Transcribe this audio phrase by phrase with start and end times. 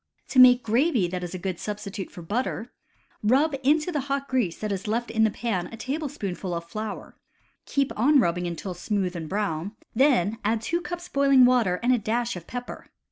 [0.29, 2.71] To make gravy that is a good substitute for butter,
[3.21, 6.65] rub into the hot grease that is left in the pan a table spoonful of
[6.67, 7.15] flour,
[7.67, 11.99] keep on rubbing until smooth and brown, then add two cups boiling water and a
[11.99, 12.87] dash of pepper.